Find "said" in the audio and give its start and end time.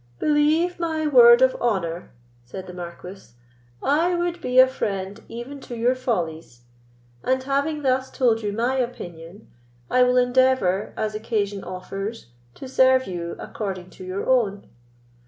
2.43-2.65